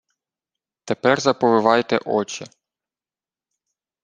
—Тепер 0.83 1.19
заповивайте 1.21 1.97
очі. 2.05 2.45